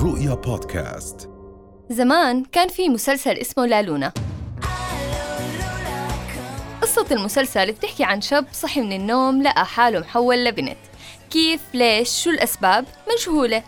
الرؤيا 0.00 0.34
بودكاست. 0.34 1.30
زمان 1.90 2.44
كان 2.44 2.68
في 2.68 2.88
مسلسل 2.88 3.30
اسمه 3.30 3.66
لالونا 3.66 4.12
قصة 6.82 7.06
المسلسل 7.10 7.72
بتحكي 7.72 8.04
عن 8.04 8.20
شاب 8.20 8.46
صحي 8.52 8.80
من 8.80 8.92
النوم 8.92 9.42
لقى 9.42 9.66
حاله 9.66 10.00
محول 10.00 10.44
لبنت. 10.44 10.78
كيف؟ 11.30 11.60
ليش؟ 11.74 12.22
شو 12.24 12.30
الأسباب؟ 12.30 12.84
مجهولة 13.12 13.62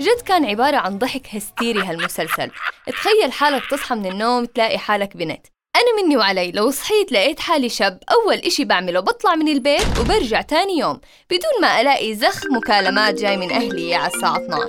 جد 0.00 0.20
كان 0.26 0.44
عبارة 0.44 0.76
عن 0.76 0.98
ضحك 0.98 1.26
هستيري 1.30 1.82
هالمسلسل. 1.82 2.50
تخيل 2.86 3.32
حالك 3.32 3.62
تصحى 3.70 3.94
من 3.94 4.06
النوم 4.06 4.44
تلاقي 4.44 4.78
حالك 4.78 5.16
بنت. 5.16 5.46
أنا 5.76 6.02
مني 6.02 6.16
وعلي 6.16 6.52
لو 6.52 6.70
صحيت 6.70 7.12
لقيت 7.12 7.40
حالي 7.40 7.68
شاب 7.68 7.98
أول 8.10 8.36
إشي 8.36 8.64
بعمله 8.64 9.00
بطلع 9.00 9.34
من 9.34 9.48
البيت 9.48 9.98
وبرجع 10.00 10.40
تاني 10.42 10.78
يوم 10.78 11.00
بدون 11.30 11.60
ما 11.62 11.80
ألاقي 11.80 12.14
زخ 12.14 12.42
مكالمات 12.56 13.14
جاي 13.14 13.36
من 13.36 13.52
أهلي 13.52 13.94
على 13.94 14.14
الساعة 14.14 14.36
12 14.36 14.68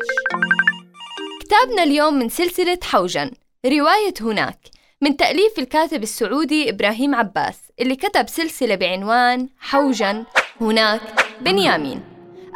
كتابنا 1.45 1.84
اليوم 1.84 2.13
من 2.13 2.30
سلسلة 2.30 2.80
حوجن 2.84 3.31
رواية 3.66 4.13
هناك 4.22 4.59
من 5.02 5.17
تأليف 5.17 5.59
الكاتب 5.59 6.04
السعودي 6.04 6.70
إبراهيم 6.70 7.16
عباس 7.16 7.58
اللي 7.80 7.95
كتب 7.95 8.27
سلسلة 8.27 8.76
بعنوان 8.76 9.49
حوجن 9.59 10.26
هناك 10.62 11.02
بنيامين. 11.41 12.02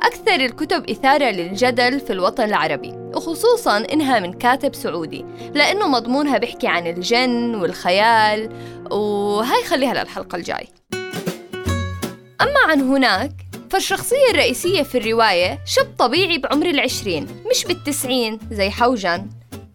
أكثر 0.04 0.36
الكتب 0.36 0.90
إثارة 0.90 1.26
للجدل 1.32 2.00
في 2.00 2.14
الوطن 2.14 2.44
العربي 2.44 2.92
وخصوصا 3.16 3.78
إنها 3.78 4.20
من 4.20 4.34
كاتب 4.34 4.76
سعودي 4.76 5.26
لأنه 5.54 5.88
مضمونها 5.88 6.38
بيحكي 6.38 6.68
عن 6.68 6.88
الجن 6.88 7.56
والخيال 7.56 8.50
وهاي 8.92 9.64
خليها 9.64 9.94
للحلقة 9.94 10.36
الجاي. 10.36 10.68
أما 12.42 12.60
عن 12.68 12.82
هناك 12.82 13.32
فالشخصية 13.72 14.32
الرئيسية 14.32 14.84
في 14.84 14.98
الرواية 14.98 15.60
شاب 15.66 15.88
طبيعي 15.98 16.38
بعمر 16.38 16.66
العشرين 16.66 17.28
مش 17.52 17.66
بالتسعين 17.66 18.40
زي 18.52 18.70
حوجن 18.70 19.30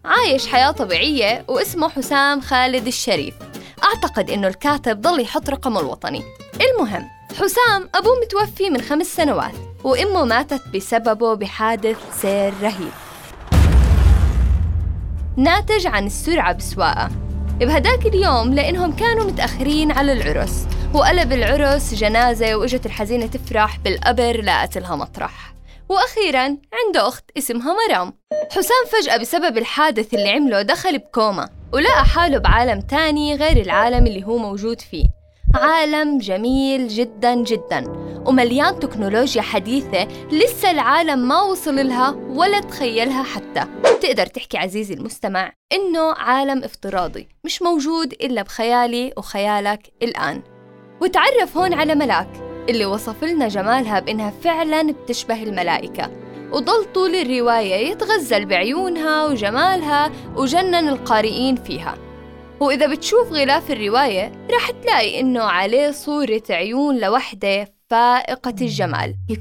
عايش 0.05 0.47
حياة 0.47 0.71
طبيعية 0.71 1.45
واسمه 1.47 1.89
حسام 1.89 2.41
خالد 2.41 2.87
الشريف. 2.87 3.33
أعتقد 3.83 4.29
إنه 4.29 4.47
الكاتب 4.47 5.01
ضل 5.01 5.21
يحط 5.21 5.49
رقمه 5.49 5.79
الوطني. 5.79 6.23
المهم 6.61 7.05
حسام 7.33 7.89
أبوه 7.95 8.13
متوفي 8.21 8.69
من 8.69 8.81
خمس 8.81 9.05
سنوات 9.05 9.53
وأمه 9.83 10.25
ماتت 10.25 10.61
بسببه 10.75 11.33
بحادث 11.33 11.97
سير 12.21 12.53
رهيب. 12.61 12.91
ناتج 15.37 15.87
عن 15.87 16.05
السرعة 16.05 16.53
بسواقة. 16.53 17.09
بهداك 17.59 18.05
اليوم 18.05 18.53
لأنهم 18.53 18.95
كانوا 18.95 19.25
متأخرين 19.25 19.91
على 19.91 20.13
العرس. 20.13 20.67
وقلب 20.93 21.33
العرس 21.33 21.93
جنازة 21.93 22.55
وإجت 22.55 22.85
الحزينة 22.85 23.25
تفرح 23.25 23.77
بالقبر 23.79 24.41
لقت 24.41 24.77
لها 24.77 24.95
مطرح. 24.95 25.53
وأخيرا 25.89 26.41
عنده 26.43 27.07
أخت 27.07 27.25
اسمها 27.37 27.75
مرام. 27.87 28.13
حسام 28.51 28.85
فجأة 28.91 29.17
بسبب 29.17 29.57
الحادث 29.57 30.13
اللي 30.13 30.29
عمله 30.29 30.61
دخل 30.61 30.97
بكوما 30.97 31.49
ولقى 31.73 32.05
حاله 32.05 32.37
بعالم 32.37 32.81
تاني 32.81 33.35
غير 33.35 33.57
العالم 33.57 34.07
اللي 34.07 34.23
هو 34.23 34.37
موجود 34.37 34.81
فيه. 34.81 35.05
عالم 35.55 36.17
جميل 36.17 36.87
جدا 36.87 37.35
جدا 37.35 37.83
ومليان 38.25 38.79
تكنولوجيا 38.79 39.41
حديثة 39.41 40.07
لسه 40.31 40.71
العالم 40.71 41.27
ما 41.27 41.41
وصل 41.41 41.87
لها 41.87 42.09
ولا 42.29 42.59
تخيلها 42.59 43.23
حتى. 43.23 43.65
تقدر 44.01 44.25
تحكي 44.25 44.57
عزيزي 44.57 44.93
المستمع 44.93 45.51
إنه 45.73 46.13
عالم 46.13 46.63
افتراضي 46.63 47.27
مش 47.45 47.61
موجود 47.61 48.13
إلا 48.13 48.41
بخيالي 48.41 49.13
وخيالك 49.17 49.93
الآن. 50.03 50.54
وتعرف 51.01 51.57
هون 51.57 51.73
على 51.73 51.95
ملاك 51.95 52.29
اللي 52.69 52.85
وصف 52.85 53.23
لنا 53.23 53.47
جمالها 53.47 53.99
بإنها 53.99 54.29
فعلا 54.29 54.91
بتشبه 54.91 55.43
الملائكة. 55.43 56.11
وضل 56.51 56.85
طول 56.93 57.15
الرواية 57.15 57.75
يتغزل 57.91 58.45
بعيونها 58.45 59.25
وجمالها 59.25 60.11
وجنن 60.35 60.87
القارئين 60.89 61.55
فيها. 61.55 61.97
وإذا 62.59 62.87
بتشوف 62.87 63.31
غلاف 63.31 63.71
الرواية 63.71 64.31
رح 64.51 64.71
تلاقي 64.71 65.19
إنه 65.19 65.43
عليه 65.43 65.91
صورة 65.91 66.43
عيون 66.49 66.99
لوحدة 66.99 67.67
فائقة 67.89 68.55
الجمال. 68.61 69.15
You 69.29 69.35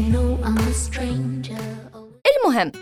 know. 0.00 0.30
المهم 2.44 2.72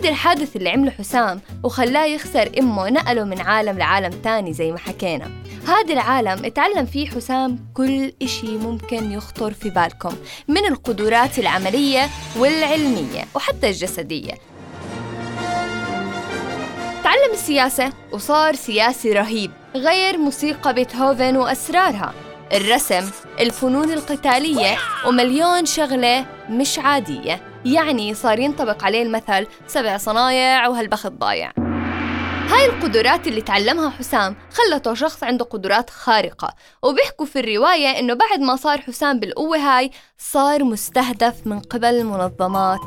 هذا 0.00 0.08
الحادث 0.10 0.56
اللي 0.56 0.70
عمله 0.70 0.90
حسام 0.90 1.40
وخلاه 1.62 2.04
يخسر 2.04 2.50
أمه 2.58 2.90
نقله 2.90 3.24
من 3.24 3.40
عالم 3.40 3.78
لعالم 3.78 4.10
تاني 4.10 4.52
زي 4.52 4.72
ما 4.72 4.78
حكينا. 4.78 5.30
هذا 5.68 5.92
العالم 5.92 6.44
اتعلم 6.44 6.86
فيه 6.86 7.08
حسام 7.10 7.58
كل 7.74 8.12
إشي 8.22 8.56
ممكن 8.56 9.12
يخطر 9.12 9.52
في 9.52 9.70
بالكم 9.70 10.16
من 10.48 10.66
القدرات 10.66 11.38
العملية 11.38 12.08
والعلمية 12.38 13.24
وحتى 13.34 13.68
الجسدية. 13.68 14.32
تعلم 17.04 17.32
السياسة 17.32 17.92
وصار 18.12 18.54
سياسي 18.54 19.12
رهيب 19.12 19.50
غير 19.74 20.18
موسيقى 20.18 20.74
بيتهوفن 20.74 21.36
وأسرارها. 21.36 22.14
الرسم 22.52 23.10
الفنون 23.40 23.92
القتالية 23.92 24.76
ومليون 25.06 25.66
شغلة 25.66 26.26
مش 26.48 26.78
عادية. 26.78 27.40
يعني 27.64 28.14
صار 28.14 28.38
ينطبق 28.38 28.84
عليه 28.84 29.02
المثل 29.02 29.46
سبع 29.66 29.96
صنايع 29.96 30.68
وهالبخت 30.68 31.12
ضايع. 31.12 31.52
هاي 32.48 32.66
القدرات 32.66 33.26
اللي 33.26 33.40
تعلمها 33.40 33.90
حسام 33.90 34.36
خلته 34.50 34.94
شخص 34.94 35.24
عنده 35.24 35.44
قدرات 35.44 35.90
خارقة. 35.90 36.54
وبيحكوا 36.82 37.26
في 37.26 37.40
الرواية 37.40 37.98
إنه 37.98 38.14
بعد 38.14 38.40
ما 38.40 38.56
صار 38.56 38.80
حسام 38.80 39.20
بالقوة 39.20 39.58
هاي 39.58 39.90
صار 40.18 40.64
مستهدف 40.64 41.34
من 41.46 41.60
قبل 41.60 42.04
منظمات 42.04 42.80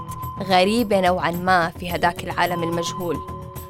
غريبة 0.44 1.00
نوعا 1.00 1.32
ما 1.32 1.72
في 1.80 1.96
هداك 1.96 2.24
العالم 2.24 2.64
المجهول. 2.64 3.18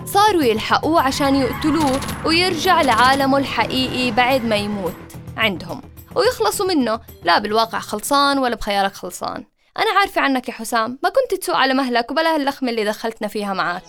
صاروا 0.05 0.43
يلحقوه 0.43 1.01
عشان 1.01 1.35
يقتلوه 1.35 1.99
ويرجع 2.25 2.81
لعالمه 2.81 3.37
الحقيقي 3.37 4.11
بعد 4.11 4.45
ما 4.45 4.55
يموت. 4.55 5.04
عندهم. 5.37 5.81
ويخلصوا 6.15 6.67
منه. 6.67 6.99
لا 7.23 7.39
بالواقع 7.39 7.79
خلصان 7.79 8.37
ولا 8.37 8.55
بخيالك 8.55 8.93
خلصان. 8.93 9.43
أنا 9.77 9.99
عارفة 9.99 10.21
عنك 10.21 10.47
يا 10.47 10.53
حسام. 10.53 10.99
ما 11.03 11.09
كنت 11.09 11.39
تسوق 11.41 11.55
على 11.55 11.73
مهلك 11.73 12.11
وبلا 12.11 12.35
هاللخمة 12.35 12.69
اللي 12.69 12.85
دخلتنا 12.85 13.27
فيها 13.27 13.53
معك 13.53 13.83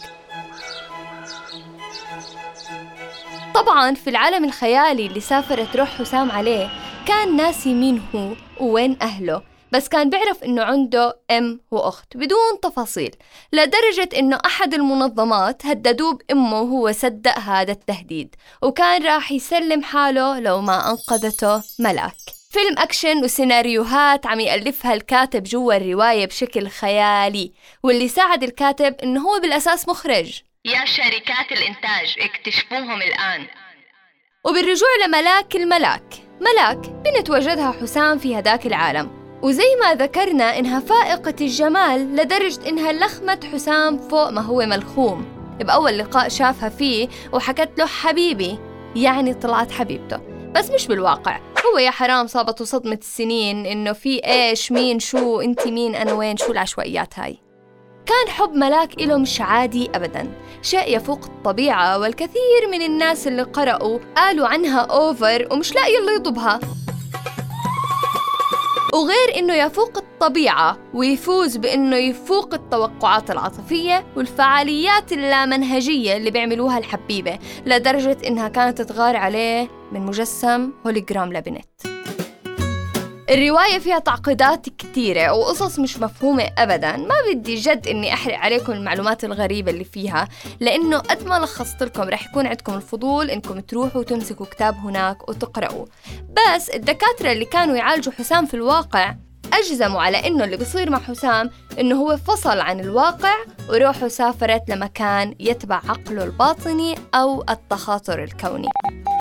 طبعا 3.54 3.94
في 3.94 4.10
العالم 4.10 4.44
الخيالي 4.44 5.06
اللي 5.06 5.20
سافرت 5.20 5.76
روح 5.76 5.88
حسام 5.88 6.30
عليه 6.30 6.68
كان 7.06 7.36
ناسي 7.36 7.74
مين 7.74 8.02
هو 8.14 8.32
ووين 8.60 8.96
أهله. 9.02 9.42
بس 9.72 9.88
كان 9.88 10.10
بيعرف 10.10 10.44
إنه 10.44 10.62
عنده 10.62 11.18
أم 11.30 11.60
وأخت 11.70 12.16
بدون 12.16 12.60
تفاصيل 12.62 13.10
لدرجة 13.52 14.08
إنه 14.18 14.38
أحد 14.46 14.74
المنظمات 14.74 15.66
هددوه 15.66 16.14
بأمه 16.14 16.60
وهو 16.60 16.92
صدق 16.92 17.38
هذا 17.38 17.72
التهديد 17.72 18.34
وكان 18.62 19.06
راح 19.06 19.32
يسلم 19.32 19.82
حاله 19.82 20.40
لو 20.40 20.60
ما 20.60 20.90
أنقذته 20.90 21.62
ملاك. 21.78 22.16
فيلم 22.50 22.78
أكشن 22.78 23.24
وسيناريوهات 23.24 24.26
عم 24.26 24.40
يألفها 24.40 24.94
الكاتب 24.94 25.42
جوا 25.42 25.76
الرواية 25.76 26.26
بشكل 26.26 26.68
خيالي 26.68 27.52
واللي 27.82 28.08
ساعد 28.08 28.42
الكاتب 28.42 28.94
إنه 29.02 29.28
هو 29.28 29.40
بالأساس 29.40 29.88
مخرج. 29.88 30.40
يا 30.64 30.84
شركات 30.84 31.52
الإنتاج 31.52 32.16
اكتشفوهم 32.18 33.02
الآن. 33.02 33.46
وبالرجوع 34.44 34.88
لملاك 35.06 35.56
الملاك 35.56 36.14
ملاك 36.40 36.78
بنت 36.78 37.30
وجدها 37.30 37.72
حسام 37.82 38.18
في 38.18 38.38
هداك 38.38 38.66
العالم. 38.66 39.15
وزي 39.42 39.76
ما 39.80 39.94
ذكرنا 39.94 40.58
إنها 40.58 40.80
فائقة 40.80 41.34
الجمال 41.40 42.16
لدرجة 42.16 42.68
إنها 42.68 42.92
لخمت 42.92 43.44
حسام 43.44 43.98
فوق 43.98 44.30
ما 44.30 44.40
هو 44.40 44.66
ملخوم. 44.66 45.24
بأول 45.60 45.98
لقاء 45.98 46.28
شافها 46.28 46.68
فيه 46.68 47.08
وحكت 47.32 47.70
له 47.78 47.86
حبيبي 47.86 48.58
يعني 48.96 49.34
طلعت 49.34 49.70
حبيبته. 49.70 50.20
بس 50.54 50.70
مش 50.70 50.86
بالواقع 50.86 51.40
هو 51.66 51.78
يا 51.78 51.90
حرام 51.90 52.26
صابته 52.26 52.64
صدمة 52.64 52.98
السنين 53.02 53.66
إنه 53.66 53.92
في 53.92 54.24
إيش 54.24 54.72
مين 54.72 54.98
شو 54.98 55.40
أنت 55.40 55.66
مين 55.66 55.94
أنا 55.94 56.12
وين 56.12 56.36
شو 56.36 56.52
العشوائيات 56.52 57.18
هاي. 57.18 57.38
كان 58.06 58.28
حب 58.28 58.54
ملاك 58.54 58.94
إله 58.94 59.16
مش 59.16 59.40
عادي 59.40 59.90
أبدا. 59.94 60.32
شيء 60.62 60.96
يفوق 60.96 61.24
الطبيعة 61.24 61.98
والكثير 61.98 62.68
من 62.70 62.82
الناس 62.82 63.26
اللي 63.26 63.42
قرأوا 63.42 63.98
قالوا 64.16 64.46
عنها 64.46 64.80
أوفر 64.80 65.48
ومش 65.50 65.74
لاقي 65.74 65.98
اللي 65.98 66.14
يطبها 66.14 66.60
وغير 68.96 69.38
إنه 69.38 69.54
يفوق 69.54 69.98
الطبيعة 69.98 70.78
ويفوز 70.94 71.56
بإنه 71.56 71.96
يفوق 71.96 72.54
التوقعات 72.54 73.30
العاطفية 73.30 74.06
والفعاليات 74.16 75.12
اللامنهجية 75.12 76.16
اللي 76.16 76.30
بيعملوها 76.30 76.78
الحبيبة 76.78 77.38
لدرجة 77.66 78.18
إنها 78.26 78.48
كانت 78.48 78.82
تغار 78.82 79.16
عليه 79.16 79.68
من 79.92 80.00
مجسم 80.00 80.72
هوليجرام 80.86 81.32
لبنت 81.32 81.95
الرواية 83.30 83.78
فيها 83.78 83.98
تعقيدات 83.98 84.68
كتيرة 84.68 85.32
وقصص 85.32 85.78
مش 85.78 85.98
مفهومة 85.98 86.50
أبدا. 86.58 86.96
ما 86.96 87.14
بدي 87.32 87.54
جد 87.54 87.86
إني 87.88 88.12
أحرق 88.14 88.38
عليكم 88.38 88.72
المعلومات 88.72 89.24
الغريبة 89.24 89.70
اللي 89.70 89.84
فيها 89.84 90.28
لأنه 90.60 90.98
قد 90.98 91.26
ما 91.26 91.38
لخصت 91.38 91.82
لكم 91.82 92.02
رح 92.02 92.26
يكون 92.30 92.46
عندكم 92.46 92.74
الفضول 92.74 93.30
إنكم 93.30 93.60
تروحوا 93.60 94.00
وتمسكوا 94.00 94.46
كتاب 94.46 94.74
هناك 94.74 95.28
وتقرأوا. 95.28 95.86
بس 96.30 96.68
الدكاترة 96.70 97.32
اللي 97.32 97.44
كانوا 97.44 97.76
يعالجوا 97.76 98.12
حسام 98.12 98.46
في 98.46 98.54
الواقع 98.54 99.14
أجزموا 99.52 100.02
على 100.02 100.26
إنه 100.26 100.44
اللي 100.44 100.56
بصير 100.56 100.90
مع 100.90 100.98
حسام 100.98 101.50
إنه 101.80 101.96
هو 101.96 102.16
فصل 102.16 102.60
عن 102.60 102.80
الواقع 102.80 103.34
وروحه 103.68 104.08
سافرت 104.08 104.62
لمكان 104.68 105.34
يتبع 105.40 105.80
عقله 105.88 106.24
الباطني 106.24 106.94
أو 107.14 107.44
التخاطر 107.50 108.24
الكوني. 108.24 108.68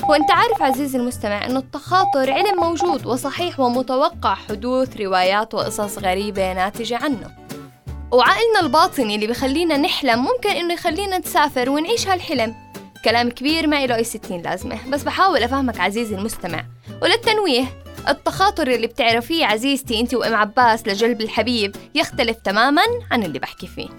وأنت 0.10 0.32
عارف 0.32 0.62
عزيزي 0.62 0.98
المستمع 0.98 1.46
إنه 1.46 1.60
التخاطر 1.60 2.32
علم 2.32 2.60
موجود 2.60 3.06
وصحيح 3.06 3.60
ومتوقع 3.60 4.36
حدوث 4.36 4.98
روايات 4.98 5.54
وقصص 5.54 5.98
غريبة 5.98 6.54
ناتجة 6.54 6.98
عنه. 6.98 7.32
وعقلنا 8.12 8.60
الباطني 8.62 9.16
اللي 9.16 9.28
بخلينا 9.28 9.78
نحلم 9.78 10.20
ممكن 10.20 10.50
إنه 10.50 10.74
يخلينا 10.74 11.18
نسافر 11.18 11.70
ونعيش 11.70 12.08
هالحلم. 12.08 12.56
كلام 13.06 13.30
كبير 13.30 13.68
ما 13.68 13.86
له 13.86 13.96
أي 13.96 14.04
ستين 14.04 14.42
لازمة. 14.42 14.90
بس 14.90 15.04
بحاول 15.04 15.44
أفهمك 15.44 15.80
عزيزي 15.80 16.16
المستمع. 16.16 16.66
وللتنويه 17.02 17.66
التخاطر 18.10 18.68
اللي 18.68 18.88
بتعرفيه 18.88 19.46
عزيزتي 19.46 20.00
انت 20.00 20.14
وام 20.14 20.36
عباس 20.36 20.88
لجلب 20.88 21.22
الحبيب 21.22 21.76
يختلف 21.96 22.38
تماما 22.38 22.84
عن 23.12 23.24
اللي 23.24 23.40
بحكي 23.40 23.68
فيه. 23.68 23.88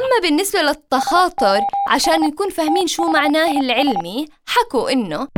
أما 0.00 0.20
بالنسبة 0.22 0.62
للتخاطر 0.62 1.60
عشان 1.88 2.20
نكون 2.20 2.50
فاهمين 2.50 2.86
شو 2.86 3.02
معناه 3.02 3.60
العلمي 3.60 4.26
حكوا 4.46 4.92
إنه 4.92 5.28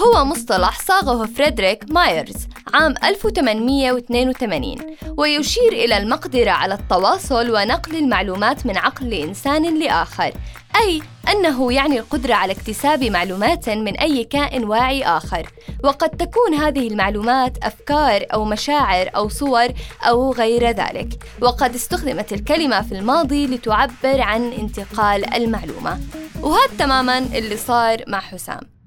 هو 0.00 0.24
مصطلح 0.24 0.80
صاغه 0.80 1.26
فريدريك 1.26 1.84
مايرز 1.90 2.48
عام 2.74 2.94
1882 3.04 4.76
ويشير 5.16 5.72
إلى 5.72 5.96
المقدرة 5.96 6.50
على 6.50 6.74
التواصل 6.74 7.50
ونقل 7.50 7.96
المعلومات 7.96 8.66
من 8.66 8.76
عقل 8.76 9.14
إنسان 9.14 9.78
لآخر 9.78 10.32
أي 10.76 11.02
أنه 11.32 11.72
يعني 11.72 11.98
القدرة 11.98 12.34
على 12.34 12.52
اكتساب 12.52 13.04
معلومات 13.04 13.68
من 13.68 13.96
أي 13.96 14.24
كائن 14.24 14.64
واعي 14.64 15.04
آخر. 15.04 15.52
وقد 15.84 16.10
تكون 16.10 16.54
هذه 16.54 16.88
المعلومات 16.88 17.58
أفكار 17.64 18.26
أو 18.32 18.44
مشاعر 18.44 19.10
أو 19.16 19.28
صور 19.28 19.68
أو 20.02 20.32
غير 20.32 20.70
ذلك. 20.70 21.24
وقد 21.40 21.74
استخدمت 21.74 22.32
الكلمة 22.32 22.82
في 22.82 22.92
الماضي 22.92 23.46
لتعبر 23.46 24.20
عن 24.20 24.52
انتقال 24.52 25.34
المعلومة. 25.34 26.00
وهذا 26.42 26.76
تماما 26.78 27.18
اللي 27.18 27.56
صار 27.56 28.04
مع 28.06 28.20
حسام. 28.20 28.77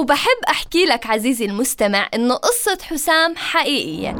وبحب 0.00 0.44
أحكي 0.48 0.84
لك 0.84 1.06
عزيزي 1.06 1.44
المستمع 1.44 2.08
إنه 2.14 2.34
قصة 2.34 2.78
حسام 2.82 3.36
حقيقية. 3.36 4.10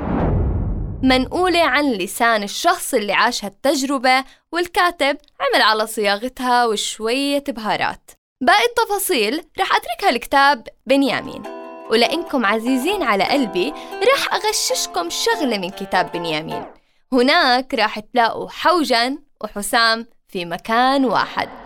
منقولة 1.02 1.62
عن 1.62 1.92
لسان 1.92 2.42
الشخص 2.42 2.94
اللي 2.94 3.12
عاش 3.12 3.44
هالتجربة 3.44 4.24
والكاتب 4.52 5.16
عمل 5.40 5.62
على 5.62 5.86
صياغتها 5.86 6.66
وشوية 6.66 7.44
بهارات. 7.48 8.10
باقي 8.40 8.64
التفاصيل 8.64 9.44
رح 9.60 9.76
أتركها 9.76 10.10
لكتاب 10.10 10.68
بنيامين. 10.86 11.42
ولأنكم 11.90 12.46
عزيزين 12.46 13.02
على 13.02 13.24
قلبي 13.24 13.72
رح 14.14 14.34
أغششكم 14.34 15.10
شغلة 15.10 15.58
من 15.58 15.70
كتاب 15.70 16.12
بنيامين. 16.12 16.64
هناك 17.12 17.74
راح 17.74 17.98
تلاقوا 17.98 18.48
حوجا 18.50 19.18
وحسام 19.40 20.06
في 20.28 20.44
مكان 20.44 21.04
واحد. 21.04 21.59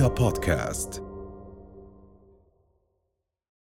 رؤيا 0.00 0.08
بودكاست 0.08 1.09